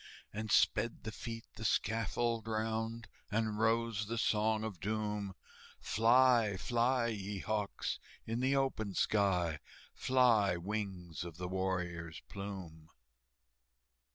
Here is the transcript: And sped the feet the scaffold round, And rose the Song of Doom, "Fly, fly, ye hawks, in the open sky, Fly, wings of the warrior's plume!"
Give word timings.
And 0.33 0.49
sped 0.51 1.03
the 1.03 1.11
feet 1.11 1.45
the 1.57 1.63
scaffold 1.63 2.47
round, 2.47 3.07
And 3.29 3.59
rose 3.59 4.07
the 4.07 4.17
Song 4.17 4.63
of 4.63 4.79
Doom, 4.79 5.35
"Fly, 5.79 6.57
fly, 6.57 7.05
ye 7.09 7.37
hawks, 7.37 7.99
in 8.25 8.39
the 8.39 8.55
open 8.55 8.95
sky, 8.95 9.59
Fly, 9.93 10.57
wings 10.57 11.23
of 11.23 11.37
the 11.37 11.47
warrior's 11.47 12.19
plume!" 12.29 12.89